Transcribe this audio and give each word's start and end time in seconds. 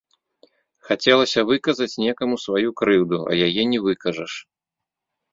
Хацелася 0.87 1.41
выказаць 1.49 1.99
некаму 2.05 2.35
сваю 2.45 2.69
крыўду, 2.81 3.19
а 3.33 3.37
яе 3.49 3.63
не 3.75 3.79
выкажаш. 3.89 4.33